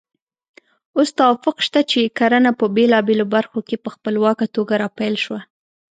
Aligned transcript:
اوس 0.95 1.09
توافق 1.19 1.55
شته 1.65 1.81
چې 1.91 2.13
کرنه 2.17 2.51
په 2.59 2.65
بېلابېلو 2.75 3.25
برخو 3.35 3.59
کې 3.67 3.75
په 3.83 3.89
خپلواکه 3.95 4.45
توګه 4.55 4.73
راپیل 4.83 5.15
شوه. 5.23 5.39